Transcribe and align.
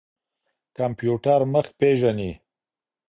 کمپيوټر 0.77 1.39
مخ 1.53 1.65
پېژني. 1.79 2.31